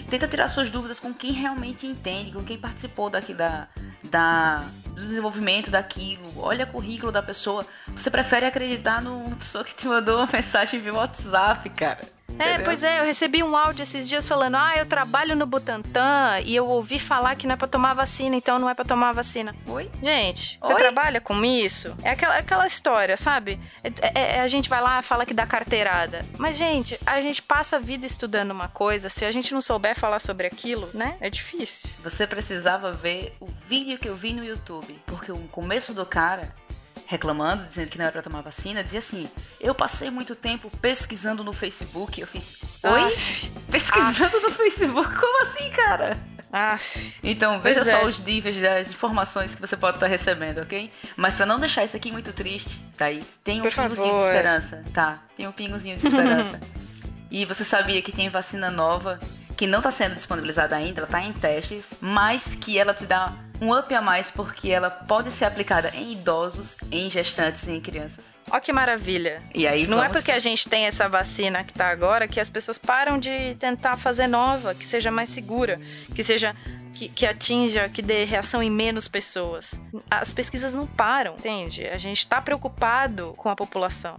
Tenta 0.10 0.28
tirar 0.28 0.50
suas 0.50 0.70
dúvidas 0.70 1.00
com 1.00 1.14
quem 1.14 1.32
realmente 1.32 1.88
entende, 1.88 2.34
com 2.34 2.44
quem 2.44 2.58
participou 2.58 3.10
daqui 3.10 3.34
da, 3.34 3.70
da 4.10 4.66
do 5.00 5.02
desenvolvimento 5.02 5.72
daquilo. 5.72 6.24
Olha 6.38 6.66
o 6.66 6.68
currículo 6.68 7.12
da 7.12 7.24
pessoa. 7.24 7.66
Você 7.88 8.12
prefere 8.12 8.46
acreditar 8.46 9.02
numa 9.02 9.36
pessoa 9.36 9.64
que 9.64 9.74
te 9.74 9.88
mandou 9.88 10.18
uma 10.18 10.28
mensagem 10.32 10.80
via 10.80 10.94
WhatsApp, 10.94 11.70
cara. 11.70 12.19
É, 12.40 12.52
Entendeu? 12.52 12.66
pois 12.66 12.84
é, 12.84 13.02
eu 13.02 13.06
recebi 13.06 13.44
um 13.44 13.56
áudio 13.56 13.84
esses 13.84 14.08
dias 14.08 14.28
falando: 14.28 14.56
ah, 14.56 14.74
eu 14.78 14.86
trabalho 14.86 15.36
no 15.36 15.46
Butantan 15.46 16.40
e 16.46 16.56
eu 16.56 16.66
ouvi 16.66 16.98
falar 16.98 17.36
que 17.36 17.46
não 17.46 17.54
é 17.54 17.58
pra 17.58 17.68
tomar 17.68 17.94
vacina, 17.94 18.36
então 18.36 18.58
não 18.58 18.70
é 18.70 18.74
pra 18.74 18.86
tomar 18.86 19.12
vacina. 19.12 19.54
Oi? 19.68 19.92
Gente, 20.02 20.58
você 20.62 20.74
Oi? 20.74 20.80
trabalha 20.80 21.20
com 21.20 21.44
isso? 21.44 21.96
É 22.02 22.12
aquela, 22.12 22.38
aquela 22.38 22.66
história, 22.66 23.18
sabe? 23.18 23.60
É, 23.84 23.90
é, 24.02 24.36
é, 24.38 24.42
a 24.42 24.48
gente 24.48 24.70
vai 24.70 24.82
lá 24.82 25.02
fala 25.02 25.26
que 25.26 25.34
dá 25.34 25.46
carteirada. 25.46 26.26
Mas, 26.38 26.58
gente, 26.58 26.98
a 27.06 27.20
gente 27.22 27.42
passa 27.42 27.76
a 27.76 27.80
vida 27.80 28.06
estudando 28.06 28.52
uma 28.52 28.70
coisa, 28.70 29.10
se 29.10 29.26
a 29.26 29.32
gente 29.32 29.54
não 29.54 29.62
souber 29.62 29.98
falar 29.98 30.20
sobre 30.20 30.48
aquilo, 30.48 30.90
né? 30.94 31.18
É 31.20 31.30
difícil. 31.30 31.90
Você 32.02 32.26
precisava 32.26 32.94
ver 32.94 33.36
o 33.42 33.48
vídeo 33.68 33.98
que 33.98 34.08
eu 34.08 34.16
vi 34.16 34.34
no 34.34 34.46
YouTube, 34.46 34.98
porque 35.06 35.32
o 35.32 35.40
começo 35.50 35.94
do 35.94 36.06
cara 36.06 36.56
reclamando, 37.10 37.66
dizendo 37.66 37.90
que 37.90 37.98
não 37.98 38.06
era 38.06 38.12
para 38.12 38.22
tomar 38.22 38.42
vacina, 38.42 38.84
dizia 38.84 39.00
assim: 39.00 39.28
Eu 39.60 39.74
passei 39.74 40.12
muito 40.12 40.36
tempo 40.36 40.70
pesquisando 40.78 41.44
no 41.44 41.52
Facebook. 41.52 42.22
Eu 42.22 42.28
fiz: 42.28 42.62
Oi? 42.84 43.50
Pesquisando 43.72 44.40
no 44.40 44.52
Facebook? 44.52 45.16
Como 45.16 45.42
assim, 45.42 45.72
cara? 45.72 46.16
Ah, 46.54 46.80
então, 47.24 47.60
veja 47.62 47.84
só 47.84 47.98
é. 47.98 48.06
os 48.06 48.20
níveis 48.20 48.58
das 48.58 48.92
informações 48.92 49.56
que 49.56 49.62
você 49.62 49.76
pode 49.76 49.98
estar 49.98 50.08
recebendo, 50.08 50.60
ok? 50.60 50.92
Mas 51.16 51.36
para 51.36 51.46
não 51.46 51.60
deixar 51.60 51.84
isso 51.84 51.98
aqui 51.98 52.12
muito 52.12 52.32
triste, 52.32 52.80
Thaís, 52.98 53.40
tem 53.44 53.60
um 53.60 53.64
Por 53.64 53.74
pingozinho 53.74 54.08
favor. 54.08 54.20
de 54.20 54.28
esperança, 54.28 54.84
tá? 54.94 55.24
Tem 55.36 55.48
um 55.48 55.52
pingozinho 55.52 55.98
de 55.98 56.06
esperança. 56.06 56.60
e 57.30 57.46
você 57.46 57.64
sabia 57.64 58.02
que 58.02 58.12
tem 58.12 58.30
vacina 58.30 58.72
nova 58.72 59.20
que 59.60 59.68
não 59.68 59.80
está 59.80 59.92
sendo 59.92 60.16
disponibilizada 60.16 60.74
ainda, 60.74 61.02
ela 61.02 61.06
está 61.06 61.22
em 61.22 61.34
testes, 61.34 61.94
mas 62.00 62.56
que 62.56 62.80
ela 62.80 62.94
te 62.94 63.04
dá 63.06 63.36
um 63.60 63.78
up 63.78 63.94
a 63.94 64.02
mais 64.02 64.32
porque 64.32 64.70
ela 64.70 64.90
pode 64.90 65.34
ser 65.34 65.44
aplicada 65.44 65.92
em 65.94 66.14
idosos, 66.14 66.78
em 66.90 67.10
gestantes 67.10 67.68
e 67.68 67.74
em 67.74 67.82
crianças. 67.82 68.24
ó 68.50 68.58
que 68.62 68.72
maravilha. 68.72 69.44
E 69.54 69.68
aí 69.68 69.86
Não 69.86 70.02
é 70.02 70.08
porque 70.08 70.32
a 70.32 70.40
gente 70.40 70.70
tem 70.70 70.86
essa 70.86 71.10
vacina 71.10 71.62
que 71.62 71.74
tá 71.74 71.90
agora 71.90 72.26
que 72.26 72.40
as 72.40 72.48
pessoas 72.48 72.78
param 72.78 73.20
de 73.20 73.54
tentar 73.56 73.98
fazer 73.98 74.28
nova, 74.28 74.74
que 74.74 74.86
seja 74.86 75.12
mais 75.12 75.28
segura, 75.28 75.78
que 76.16 76.24
seja 76.24 76.56
que, 76.94 77.10
que 77.10 77.26
atinja, 77.26 77.90
que 77.90 78.02
dê 78.02 78.24
reação 78.24 78.64
em 78.64 78.72
menos 78.72 79.10
pessoas. 79.10 79.74
As 80.10 80.32
pesquisas 80.32 80.74
não 80.74 80.88
param, 80.88 81.34
entende? 81.34 81.86
A 81.86 81.98
gente 81.98 82.26
tá 82.26 82.42
preocupado 82.42 83.34
com 83.36 83.50
a 83.50 83.58
população. 83.58 84.16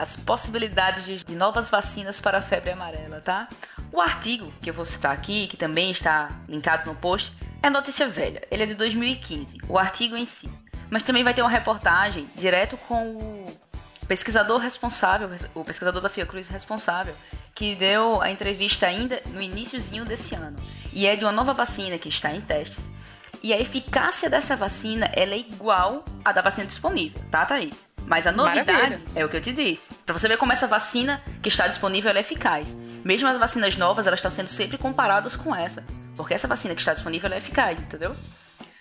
As 0.00 0.16
possibilidades 0.16 1.04
de, 1.04 1.22
de 1.22 1.34
novas 1.34 1.68
vacinas 1.68 2.20
para 2.20 2.38
a 2.38 2.40
febre 2.40 2.70
amarela, 2.70 3.20
tá? 3.20 3.48
O 3.92 4.00
artigo 4.00 4.50
que 4.62 4.70
eu 4.70 4.74
vou 4.74 4.84
citar 4.84 5.12
aqui, 5.12 5.46
que 5.46 5.58
também 5.58 5.90
está 5.90 6.30
linkado 6.48 6.88
no 6.88 6.96
post, 6.96 7.34
é 7.62 7.68
notícia 7.68 8.08
velha. 8.08 8.42
Ele 8.50 8.62
é 8.62 8.66
de 8.66 8.74
2015, 8.74 9.58
o 9.68 9.78
artigo 9.78 10.16
em 10.16 10.24
si. 10.24 10.50
Mas 10.88 11.02
também 11.02 11.22
vai 11.22 11.34
ter 11.34 11.42
uma 11.42 11.50
reportagem 11.50 12.26
direto 12.34 12.78
com 12.78 13.16
o 13.16 13.60
pesquisador 14.08 14.58
responsável, 14.58 15.28
o 15.54 15.64
pesquisador 15.64 16.00
da 16.00 16.08
Fiocruz 16.08 16.48
responsável, 16.48 17.14
que 17.54 17.74
deu 17.74 18.22
a 18.22 18.30
entrevista 18.30 18.86
ainda 18.86 19.20
no 19.26 19.42
iníciozinho 19.42 20.06
desse 20.06 20.34
ano. 20.34 20.56
E 20.94 21.06
é 21.06 21.14
de 21.14 21.24
uma 21.24 21.32
nova 21.32 21.52
vacina 21.52 21.98
que 21.98 22.08
está 22.08 22.34
em 22.34 22.40
testes. 22.40 22.90
E 23.42 23.52
a 23.52 23.60
eficácia 23.60 24.30
dessa 24.30 24.56
vacina 24.56 25.10
é 25.14 25.26
igual 25.36 26.04
à 26.24 26.32
da 26.32 26.42
vacina 26.42 26.66
disponível, 26.66 27.22
tá, 27.30 27.44
Thaís? 27.44 27.89
Mas 28.10 28.26
a 28.26 28.32
novidade 28.32 28.72
Maravilha. 28.72 29.00
é 29.14 29.24
o 29.24 29.28
que 29.28 29.36
eu 29.36 29.40
te 29.40 29.52
disse. 29.52 29.94
Pra 30.04 30.12
você 30.12 30.26
ver 30.26 30.36
como 30.36 30.52
essa 30.52 30.66
vacina 30.66 31.22
que 31.40 31.48
está 31.48 31.68
disponível 31.68 32.10
é 32.10 32.18
eficaz. 32.18 32.66
Mesmo 33.04 33.28
as 33.28 33.38
vacinas 33.38 33.76
novas, 33.76 34.04
elas 34.04 34.18
estão 34.18 34.32
sendo 34.32 34.48
sempre 34.48 34.76
comparadas 34.76 35.36
com 35.36 35.54
essa. 35.54 35.84
Porque 36.16 36.34
essa 36.34 36.48
vacina 36.48 36.74
que 36.74 36.80
está 36.80 36.92
disponível 36.92 37.32
é 37.32 37.36
eficaz, 37.36 37.80
entendeu? 37.80 38.16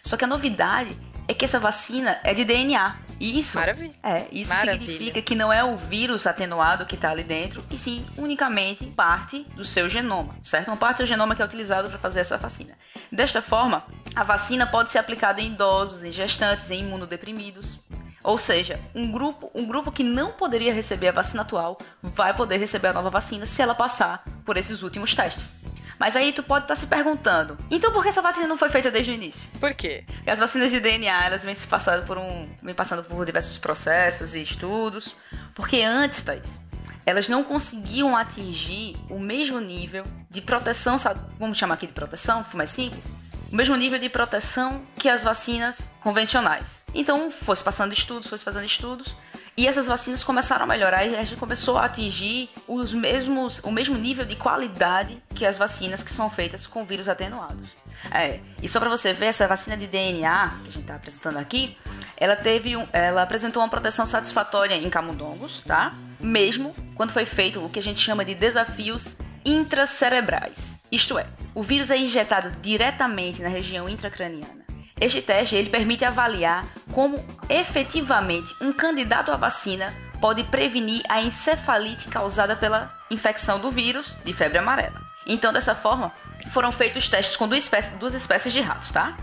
Só 0.04 0.18
que 0.18 0.26
a 0.26 0.28
novidade 0.28 0.98
é 1.28 1.34
que 1.36 1.46
essa 1.46 1.60
vacina 1.60 2.20
é 2.24 2.34
de 2.34 2.44
DNA. 2.44 2.96
E 3.20 3.38
isso, 3.38 3.60
Maravilha. 3.60 3.94
é, 4.02 4.26
isso 4.32 4.50
Maravilha. 4.52 4.80
significa 4.80 5.22
que 5.22 5.36
não 5.36 5.54
é 5.54 5.64
o 5.64 5.78
vírus 5.78 6.26
atenuado 6.26 6.88
que 6.88 6.96
está 6.96 7.12
ali 7.12 7.24
dentro, 7.24 7.64
e 7.70 7.78
sim 7.78 8.04
unicamente 8.18 8.84
parte 8.88 9.46
do 9.56 9.64
seu 9.64 9.88
genoma, 9.88 10.36
certo? 10.42 10.70
Uma 10.70 10.78
parte 10.78 10.96
do 10.96 10.98
seu 11.00 11.06
genoma 11.06 11.36
que 11.36 11.42
é 11.44 11.46
utilizado 11.46 11.88
para 11.88 12.00
fazer 12.00 12.22
essa 12.22 12.36
vacina. 12.36 12.76
Desta 13.12 13.44
forma, 13.44 13.84
a 14.16 14.24
vacina 14.24 14.66
pode 14.66 14.90
ser 14.90 14.98
aplicada 14.98 15.40
em 15.40 15.52
idosos, 15.52 16.04
em 16.04 16.12
gestantes, 16.12 16.72
em 16.72 16.80
imunodeprimidos. 16.80 17.78
Ou 18.24 18.38
seja, 18.38 18.80
um 18.94 19.12
grupo, 19.12 19.50
um 19.54 19.66
grupo 19.66 19.92
que 19.92 20.04
não 20.04 20.32
poderia 20.32 20.74
receber 20.74 21.08
a 21.08 21.14
vacina 21.14 21.42
atual 21.42 21.78
vai 22.02 22.34
poder 22.34 22.58
receber 22.58 22.90
a 22.90 22.94
nova 22.94 23.10
vacina 23.10 23.46
se 23.46 23.62
ela 23.62 23.74
passar 23.74 24.24
por 24.46 24.58
esses 24.58 24.82
últimos 24.82 25.14
testes. 25.14 25.60
Mas 25.98 26.16
aí 26.16 26.32
tu 26.32 26.42
pode 26.42 26.64
estar 26.64 26.76
se 26.76 26.88
perguntando, 26.88 27.58
então 27.70 27.92
por 27.92 28.02
que 28.02 28.08
essa 28.08 28.22
vacina 28.22 28.48
não 28.48 28.58
foi 28.58 28.70
feita 28.70 28.90
desde 28.90 29.12
o 29.12 29.14
início? 29.14 29.42
Por 29.60 29.74
quê? 29.74 30.06
Porque 30.08 30.30
as 30.30 30.40
vacinas 30.40 30.72
de 30.72 30.80
DNA, 30.80 31.26
elas 31.26 31.44
vêm 31.44 31.54
se 31.54 31.68
passando 31.68 32.06
por 32.06 32.18
um, 32.18 32.48
vêm 32.64 32.74
passando 32.74 33.04
por 33.04 33.26
diversos 33.26 33.58
processos 33.58 34.34
e 34.34 34.42
estudos, 34.42 35.14
porque 35.54 35.82
antes, 35.82 36.24
Thaís, 36.24 36.58
elas 37.06 37.28
não 37.28 37.44
conseguiam 37.44 38.16
atingir 38.16 38.96
o 39.10 39.20
mesmo 39.20 39.60
nível 39.60 40.06
de 40.30 40.42
proteção, 40.42 40.98
sabe? 40.98 41.20
Vamos 41.38 41.58
chamar 41.58 41.74
aqui 41.74 41.88
de 41.88 41.94
proteção, 41.94 42.46
foi 42.46 42.60
mais 42.60 42.70
simples. 42.70 43.12
O 43.52 43.56
mesmo 43.56 43.76
nível 43.76 43.98
de 43.98 44.10
proteção 44.10 44.82
que 44.96 45.10
as 45.10 45.24
vacinas 45.24 45.90
convencionais. 46.02 46.84
Então, 46.94 47.30
fosse 47.32 47.64
passando 47.64 47.94
estudos, 47.94 48.28
fosse 48.28 48.44
fazendo 48.44 48.66
estudos, 48.66 49.16
e 49.58 49.68
essas 49.68 49.88
vacinas 49.88 50.24
começaram 50.24 50.64
a 50.64 50.68
melhorar 50.68 51.06
e 51.06 51.18
a 51.18 51.24
gente 51.24 51.38
começou 51.38 51.78
a 51.78 51.86
atingir 51.86 52.50
os 52.68 52.94
mesmos, 52.94 53.60
o 53.60 53.72
mesmo 53.72 53.98
nível 53.98 54.24
de 54.24 54.36
qualidade 54.36 55.22
que 55.36 55.46
as 55.46 55.58
vacinas 55.58 56.02
que 56.02 56.14
são 56.14 56.30
feitas 56.30 56.66
com 56.66 56.86
vírus 56.86 57.10
atenuados. 57.10 57.70
É, 58.10 58.40
e 58.64 58.70
só 58.70 58.80
para 58.80 58.90
você 58.90 59.12
ver, 59.12 59.26
essa 59.26 59.48
vacina 59.48 59.76
de 59.76 59.86
DNA 59.86 60.50
que 60.62 60.70
a 60.70 60.72
gente 60.72 60.80
está 60.80 60.96
apresentando 60.96 61.38
aqui, 61.38 61.78
ela 62.16 62.38
teve 62.38 62.78
um, 62.78 62.88
ela 62.94 63.22
apresentou 63.22 63.62
uma 63.62 63.70
proteção 63.70 64.06
satisfatória 64.06 64.76
em 64.76 64.90
camundongos, 64.90 65.62
tá? 65.62 65.94
Mesmo 66.20 66.74
quando 66.96 67.12
foi 67.12 67.26
feito 67.26 67.64
o 67.64 67.70
que 67.70 67.80
a 67.80 67.84
gente 67.84 68.00
chama 68.00 68.24
de 68.24 68.36
desafios 68.36 69.18
intracerebrais. 69.44 70.79
Isto 70.92 71.20
é, 71.20 71.28
o 71.54 71.62
vírus 71.62 71.92
é 71.92 71.98
injetado 71.98 72.52
diretamente 72.62 73.42
na 73.42 73.50
região 73.50 73.88
intracraniana. 73.88 74.66
Este 75.00 75.22
teste 75.22 75.56
ele 75.56 75.70
permite 75.70 76.04
avaliar 76.04 76.66
como 76.92 77.24
efetivamente 77.48 78.54
um 78.60 78.74
candidato 78.74 79.32
à 79.32 79.38
vacina 79.38 79.94
pode 80.20 80.44
prevenir 80.44 81.02
a 81.08 81.22
encefalite 81.22 82.10
causada 82.10 82.56
pela 82.56 82.94
infecção 83.10 83.60
do 83.60 83.72
vírus 83.72 84.16
de 84.26 84.34
febre 84.34 84.58
amarela. 84.58 85.02
Então, 85.26 85.54
dessa 85.54 85.76
forma, 85.76 86.12
foram 86.52 86.72
feitos 86.72 87.08
testes 87.08 87.36
com 87.36 87.48
duas 87.48 87.64
espécies, 87.64 87.98
duas 87.98 88.14
espécies 88.14 88.52
de 88.52 88.60
ratos, 88.60 88.92
tá? 88.92 89.16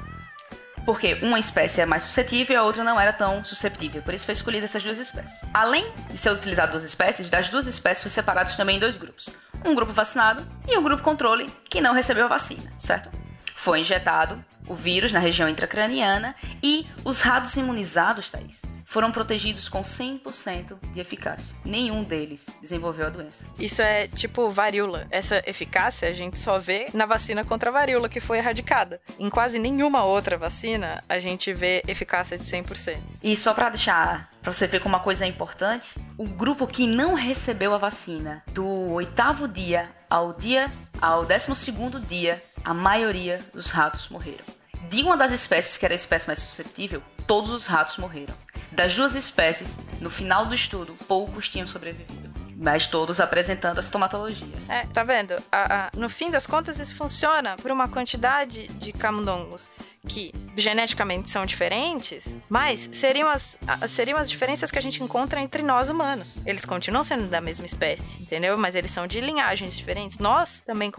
Porque 0.87 1.15
uma 1.21 1.39
espécie 1.39 1.81
é 1.81 1.87
mais 1.87 2.05
suscetível 2.05 2.55
e 2.55 2.57
a 2.57 2.63
outra 2.63 2.85
não 2.85 2.99
era 2.99 3.13
tão 3.13 3.45
susceptível. 3.45 4.01
Por 4.03 4.15
isso 4.15 4.25
foi 4.25 4.33
escolhida 4.33 4.67
essas 4.67 4.85
duas 4.85 4.99
espécies. 4.99 5.41
Além 5.53 5.85
de 6.09 6.17
ser 6.17 6.31
utilizado 6.31 6.71
duas 6.71 6.85
espécies, 6.85 7.29
das 7.29 7.49
duas 7.49 7.67
espécies 7.67 8.05
foram 8.05 8.15
separados 8.15 8.57
também 8.57 8.77
em 8.77 8.79
dois 8.79 8.97
grupos. 8.97 9.29
Um 9.67 9.75
grupo 9.75 9.93
vacinado 9.93 10.47
e 10.69 10.79
um 10.79 10.83
grupo 10.83 11.03
controle 11.03 11.51
que 11.69 11.81
não 11.81 11.93
recebeu 11.93 12.25
a 12.27 12.29
vacina, 12.29 12.73
certo? 12.79 13.11
Foi 13.55 13.81
injetado 13.81 14.43
o 14.69 14.75
vírus 14.75 15.11
na 15.13 15.19
região 15.19 15.49
intracraniana 15.49 16.37
e 16.63 16.87
os 17.05 17.21
ratos 17.21 17.57
imunizados, 17.57 18.31
Thaís, 18.31 18.61
foram 18.85 19.11
protegidos 19.11 19.69
com 19.69 19.83
100% 19.83 20.77
de 20.93 21.01
eficácia. 21.01 21.55
Nenhum 21.65 22.05
deles 22.05 22.47
desenvolveu 22.63 23.07
a 23.07 23.11
doença. 23.11 23.45
Isso 23.59 23.83
é 23.83 24.07
tipo 24.07 24.49
varíola. 24.49 25.09
Essa 25.11 25.43
eficácia 25.45 26.09
a 26.09 26.13
gente 26.13 26.39
só 26.39 26.61
vê 26.61 26.87
na 26.95 27.05
vacina 27.05 27.45
contra 27.45 27.69
a 27.69 27.73
varíola 27.73 28.09
que 28.09 28.21
foi 28.21 28.39
erradicada. 28.39 29.01
Em 29.19 29.29
quase 29.29 29.59
nenhuma 29.59 30.05
outra 30.05 30.39
vacina 30.39 31.03
a 31.09 31.19
gente 31.19 31.53
vê 31.53 31.83
eficácia 31.89 32.39
de 32.39 32.45
100%. 32.45 32.97
E 33.23 33.37
só 33.37 33.53
para 33.53 33.71
deixar, 33.71 34.31
para 34.47 34.53
você 34.53 34.69
ver 34.69 34.79
como 34.79 34.95
uma 34.95 35.03
coisa 35.03 35.25
é 35.25 35.29
importante, 35.29 35.99
o 36.17 36.23
grupo 36.25 36.69
que 36.69 36.87
não 36.87 37.15
recebeu 37.15 37.75
a 37.75 37.79
vacina 37.79 38.45
do 38.53 38.65
oitavo 38.93 39.49
dia 39.49 39.91
ao 40.09 40.33
dia 40.33 40.71
ao 41.03 41.25
décimo 41.25 41.57
segundo 41.57 41.99
dia, 41.99 42.41
a 42.65 42.73
maioria 42.73 43.41
dos 43.53 43.73
ratos 43.73 44.09
morreram. 44.09 44.45
De 44.89 45.03
uma 45.03 45.17
das 45.17 45.33
espécies 45.33 45.77
que 45.77 45.85
era 45.85 45.95
a 45.95 45.97
espécie 45.97 46.29
mais 46.29 46.39
susceptível, 46.39 47.03
todos 47.27 47.51
os 47.51 47.67
ratos 47.67 47.97
morreram. 47.97 48.33
Das 48.71 48.95
duas 48.95 49.17
espécies, 49.17 49.81
no 50.01 50.11
final 50.11 50.47
do 50.47 50.55
estudo, 50.55 50.97
poucos 51.09 51.49
tinham 51.49 51.67
sobrevivido, 51.67 52.26
mas 52.59 52.87
todos 52.87 53.21
apresentando 53.21 53.79
a 53.79 53.83
sintomatologia. 53.83 54.47
É, 54.69 54.87
tá 54.87 55.05
vendo? 55.05 55.35
A- 55.53 55.87
a- 55.87 55.91
no 55.97 56.09
fim 56.09 56.31
das 56.31 56.47
contas, 56.47 56.81
isso 56.81 56.97
funciona 56.97 57.57
por 57.57 57.71
uma 57.71 57.87
quantidade 57.89 58.67
de 58.69 58.93
camundongos 58.93 59.69
que 60.09 60.33
geneticamente 60.57 61.29
são 61.29 61.45
diferentes, 61.45 62.39
mas 62.49 62.89
seriam 62.93 63.29
as, 63.29 63.59
a- 63.67 63.87
seriam 63.89 64.19
as 64.19 64.31
diferenças 64.31 64.71
que 64.71 64.79
a 64.79 64.83
gente 64.83 65.03
encontra 65.03 65.41
entre 65.41 65.63
nós 65.63 65.89
humanos. 65.89 66.39
Eles 66.47 66.65
continuam 66.65 67.05
sendo 67.05 67.29
da 67.29 67.41
mesma 67.41 67.67
espécie, 67.67 68.23
entendeu? 68.23 68.57
Mas 68.57 68.75
eles 68.75 68.91
são 68.91 69.07
de 69.07 69.21
linhagens 69.21 69.77
diferentes. 69.77 70.19
Nós 70.19 70.61
também 70.61 70.91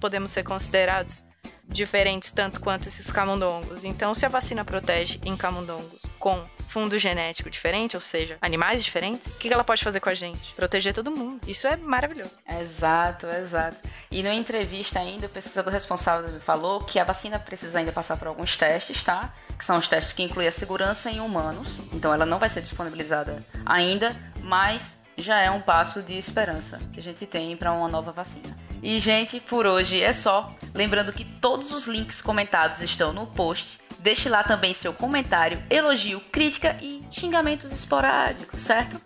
podemos 0.00 0.32
ser 0.32 0.42
considerados 0.42 1.22
diferentes 1.68 2.30
tanto 2.30 2.60
quanto 2.60 2.88
esses 2.88 3.10
camundongos. 3.10 3.84
Então, 3.84 4.14
se 4.14 4.24
a 4.24 4.28
vacina 4.28 4.64
protege 4.64 5.20
em 5.24 5.36
camundongos 5.36 6.02
com 6.18 6.44
fundo 6.68 6.98
genético 6.98 7.48
diferente, 7.48 7.96
ou 7.96 8.00
seja, 8.00 8.36
animais 8.40 8.84
diferentes, 8.84 9.36
o 9.36 9.38
que 9.38 9.52
ela 9.52 9.64
pode 9.64 9.82
fazer 9.82 10.00
com 10.00 10.08
a 10.08 10.14
gente? 10.14 10.52
Proteger 10.54 10.92
todo 10.92 11.10
mundo. 11.10 11.40
Isso 11.46 11.66
é 11.66 11.76
maravilhoso. 11.76 12.38
Exato, 12.46 13.26
exato. 13.26 13.88
E 14.10 14.22
numa 14.22 14.34
entrevista 14.34 15.00
ainda, 15.00 15.26
o 15.26 15.30
pesquisador 15.30 15.72
responsável 15.72 16.28
falou 16.40 16.80
que 16.80 16.98
a 16.98 17.04
vacina 17.04 17.38
precisa 17.38 17.78
ainda 17.78 17.92
passar 17.92 18.16
por 18.16 18.28
alguns 18.28 18.56
testes, 18.56 19.02
tá? 19.02 19.32
Que 19.58 19.64
são 19.64 19.78
os 19.78 19.88
testes 19.88 20.12
que 20.12 20.22
incluem 20.22 20.48
a 20.48 20.52
segurança 20.52 21.10
em 21.10 21.20
humanos. 21.20 21.68
Então 21.92 22.12
ela 22.12 22.26
não 22.26 22.38
vai 22.38 22.48
ser 22.48 22.60
disponibilizada 22.60 23.44
ainda, 23.64 24.14
mas 24.42 24.97
já 25.20 25.40
é 25.40 25.50
um 25.50 25.60
passo 25.60 26.02
de 26.02 26.16
esperança 26.16 26.78
que 26.92 27.00
a 27.00 27.02
gente 27.02 27.26
tem 27.26 27.56
para 27.56 27.72
uma 27.72 27.88
nova 27.88 28.12
vacina. 28.12 28.56
E, 28.82 28.98
gente, 29.00 29.40
por 29.40 29.66
hoje 29.66 30.00
é 30.00 30.12
só. 30.12 30.54
Lembrando 30.74 31.12
que 31.12 31.24
todos 31.24 31.72
os 31.72 31.86
links 31.86 32.22
comentados 32.22 32.80
estão 32.80 33.12
no 33.12 33.26
post. 33.26 33.80
Deixe 33.98 34.28
lá 34.28 34.44
também 34.44 34.72
seu 34.72 34.92
comentário, 34.92 35.60
elogio, 35.68 36.20
crítica 36.30 36.76
e 36.80 37.04
xingamentos 37.10 37.72
esporádicos, 37.72 38.62
certo? 38.62 39.00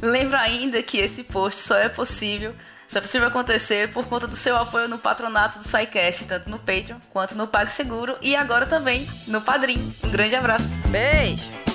Lembro 0.00 0.36
ainda 0.36 0.82
que 0.82 0.96
esse 0.96 1.22
post 1.22 1.60
só 1.60 1.76
é 1.76 1.88
possível, 1.88 2.54
só 2.88 2.98
é 2.98 3.02
possível 3.02 3.28
acontecer 3.28 3.92
por 3.92 4.06
conta 4.06 4.26
do 4.26 4.34
seu 4.34 4.56
apoio 4.56 4.88
no 4.88 4.98
patronato 4.98 5.58
do 5.58 5.68
SciCast, 5.68 6.24
tanto 6.24 6.48
no 6.48 6.58
Patreon 6.58 6.98
quanto 7.10 7.34
no 7.34 7.46
PagSeguro 7.46 8.16
e 8.22 8.34
agora 8.34 8.66
também 8.66 9.06
no 9.28 9.42
Padrim. 9.42 9.94
Um 10.02 10.10
grande 10.10 10.34
abraço! 10.34 10.68
Beijo! 10.88 11.71